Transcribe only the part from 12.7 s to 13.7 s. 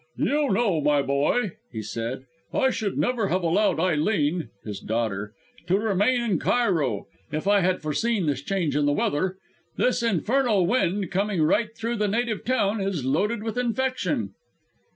is loaded with